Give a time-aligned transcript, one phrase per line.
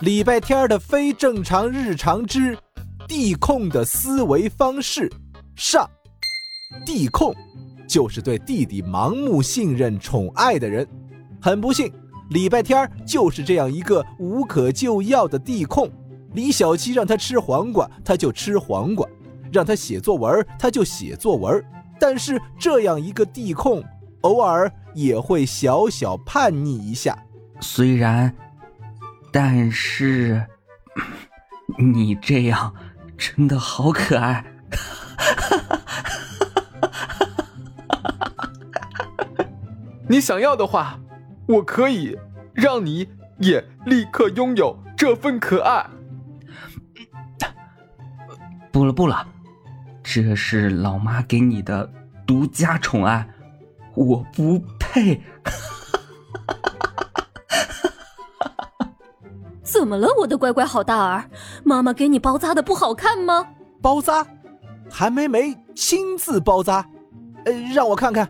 [0.00, 2.56] 礼拜天的非正常日常之
[3.08, 5.10] 地控的思维方式
[5.56, 5.90] 上，
[6.86, 7.34] 地控
[7.88, 10.86] 就是对弟弟盲目信任、宠爱的人。
[11.40, 11.92] 很不幸，
[12.30, 15.90] 礼拜天就是这样一个无可救药的地控。
[16.32, 19.04] 李小七让他吃黄瓜，他就吃黄瓜；
[19.52, 21.60] 让他写作文，他就写作文。
[21.98, 23.82] 但是这样一个地控，
[24.20, 27.18] 偶尔也会小小叛逆一下。
[27.60, 28.32] 虽然。
[29.40, 30.44] 但是，
[31.78, 32.74] 你这样
[33.16, 34.44] 真的好可爱。
[40.08, 40.98] 你想要的话，
[41.46, 42.18] 我可以
[42.52, 45.86] 让你也立刻拥有这份可爱。
[48.72, 49.24] 不了不了，
[50.02, 51.88] 这是老妈给你的
[52.26, 53.24] 独家宠爱，
[53.94, 55.22] 我不配。
[59.70, 61.28] 怎么了，我的乖乖好大儿？
[61.62, 63.46] 妈妈给你包扎的不好看吗？
[63.82, 64.26] 包扎？
[64.90, 66.88] 韩梅梅亲自包扎？
[67.44, 68.26] 呃，让我看看。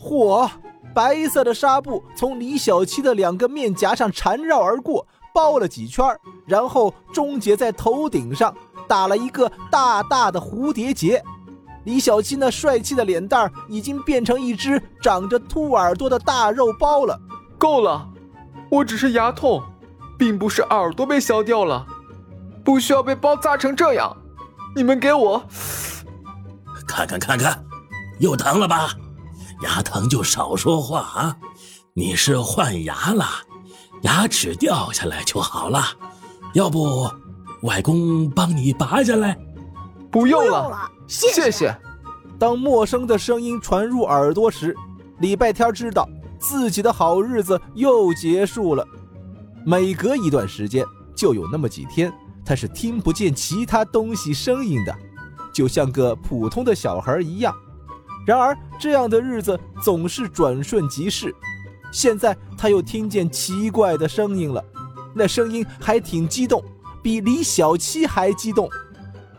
[0.00, 0.48] 嚯，
[0.94, 6.06] 白色的纱布从李小七的两个面颊上缠绕而过，包了几圈，
[6.46, 8.54] 然后终结在头顶上，
[8.88, 11.22] 打了一个大大的蝴蝶结。
[11.84, 17.20] 李小七那帅气的脸蛋已经变成一只长着兔耳朵的大肉包了。
[17.58, 18.08] 够了，
[18.70, 19.62] 我只是牙痛。
[20.18, 21.86] 并不是耳朵被削掉了，
[22.64, 24.14] 不需要被包扎成这样。
[24.74, 25.42] 你们给我
[26.86, 27.64] 看看看看，
[28.18, 28.90] 又疼了吧？
[29.62, 31.36] 牙疼就少说话啊！
[31.94, 33.24] 你是换牙了，
[34.02, 35.82] 牙齿掉下来就好了。
[36.54, 37.10] 要不，
[37.62, 39.36] 外公帮你拔下来？
[40.10, 41.76] 不用了，谢谢。
[42.38, 44.76] 当陌生的声音传入耳朵时，
[45.18, 46.08] 礼拜天知道
[46.38, 48.86] 自己的好日子又结束了。
[49.64, 52.12] 每隔一段时间，就有那么几天，
[52.44, 54.96] 他是听不见其他东西声音的，
[55.52, 57.54] 就像个普通的小孩一样。
[58.26, 61.34] 然而，这样的日子总是转瞬即逝。
[61.90, 64.64] 现在，他又听见奇怪的声音了，
[65.14, 66.62] 那声音还挺激动，
[67.02, 68.68] 比李小七还激动。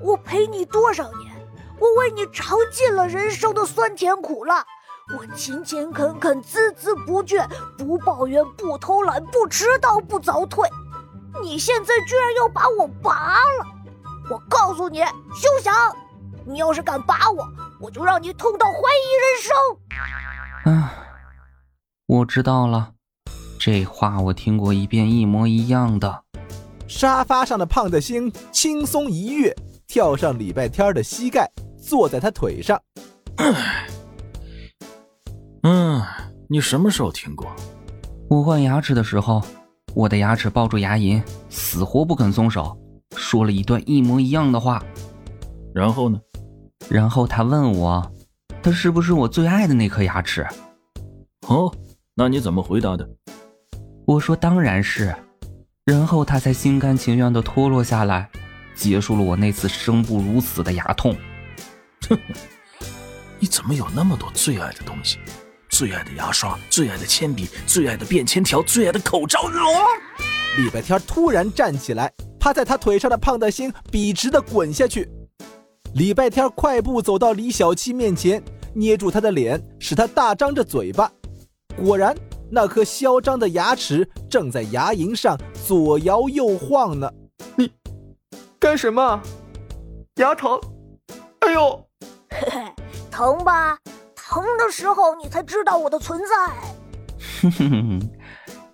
[0.00, 1.32] 我陪你多少年？
[1.78, 4.64] 我为你尝尽了人生的酸甜苦辣。
[5.10, 7.46] 我勤勤恳恳，孜孜不倦，
[7.76, 10.68] 不抱怨，不偷懒，不迟到，不早退。
[11.42, 13.66] 你现在居然要把我拔了！
[14.30, 15.74] 我告诉你，休想！
[16.46, 17.46] 你要是敢拔我，
[17.80, 20.72] 我就让你痛到怀疑人生。
[20.72, 20.92] 啊，
[22.06, 22.92] 我知道了，
[23.58, 26.22] 这话我听过一遍，一模一样的。
[26.86, 29.54] 沙发上的胖的星轻松一跃，
[29.86, 31.50] 跳上礼拜天的膝盖，
[31.82, 32.80] 坐在他腿上。
[35.62, 36.02] 嗯，
[36.48, 37.54] 你什么时候听过？
[38.28, 39.40] 我换牙齿的时候，
[39.94, 42.76] 我的牙齿抱住牙龈，死活不肯松手，
[43.16, 44.82] 说了一段一模一样的话。
[45.72, 46.20] 然后呢？
[46.88, 48.12] 然后他问我，
[48.60, 50.44] 他是不是我最爱的那颗牙齿？
[51.46, 51.72] 哦，
[52.16, 53.08] 那你怎么回答的？
[54.04, 55.14] 我说当然是。
[55.84, 58.28] 然后他才心甘情愿的脱落下来，
[58.74, 61.16] 结束了我那次生不如死的牙痛。
[62.08, 62.18] 哼，
[63.38, 65.18] 你怎么有那么多最爱的东西？
[65.72, 69.40] 最爱的牙刷，最爱的铅笔，最爱的便签条，最爱的口罩。
[70.58, 75.08] 礼拜天突然站起来，趴在他腿上的胖大星笔直的滚下去。
[75.94, 78.42] 礼拜天快步走到李小七面前，
[78.74, 81.10] 捏住他的脸，使他大张着嘴巴。
[81.74, 82.14] 果然，
[82.50, 87.10] 那颗嚣张的牙齿正在牙龈上左摇右晃呢。
[87.56, 87.72] 你
[88.58, 89.22] 干什么？
[90.16, 90.60] 牙疼？
[91.40, 91.82] 哎呦，
[92.28, 92.72] 嘿嘿，
[93.10, 93.78] 疼吧？
[94.32, 96.26] 疼的时候，你才知道我的存在。
[97.42, 98.10] 哼哼哼，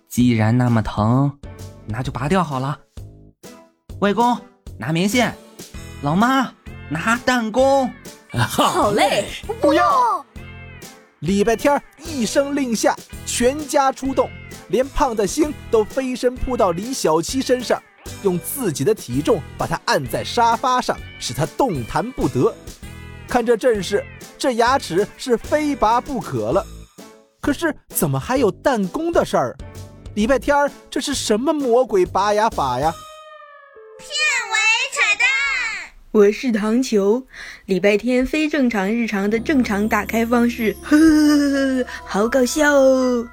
[0.07, 1.37] 既然那么疼，
[1.85, 2.79] 那就拔掉好了。
[3.99, 4.39] 外公
[4.77, 5.35] 拿棉线，
[6.01, 6.49] 老妈
[6.87, 7.91] 拿弹弓。
[8.31, 9.25] 好嘞，
[9.59, 10.25] 不要！
[11.19, 12.95] 礼拜天一声令下，
[13.25, 14.29] 全家出动，
[14.69, 17.83] 连胖的星都飞身扑到李小七身上，
[18.23, 22.55] 用自己的体重把他按在沙发上，使他动弹不得。
[23.27, 24.01] 看这阵势。
[24.39, 26.65] 这牙齿是非拔不可了，
[27.41, 29.53] 可是怎么还有弹弓的事儿？
[30.15, 32.89] 礼拜天儿这是什么魔鬼拔牙法呀？
[33.99, 34.55] 片尾
[34.93, 35.27] 彩蛋，
[36.11, 37.27] 我是糖球。
[37.65, 43.27] 礼拜天非正常日常的正常打开方式，呵呵呵，好搞笑哦。